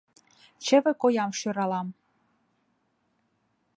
-Чыве 0.65 0.91
коям 1.01 1.31
шӱралам. 1.39 1.87